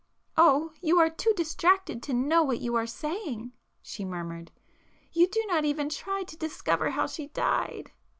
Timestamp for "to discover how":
6.23-7.05